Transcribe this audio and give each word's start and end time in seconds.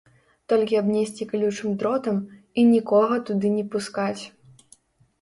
Толькі 0.53 0.79
абнесці 0.79 1.27
калючым 1.33 1.77
дротам, 1.83 2.17
і 2.59 2.67
нікога 2.73 3.23
туды 3.31 3.55
не 3.61 3.71
пускаць. 3.79 4.23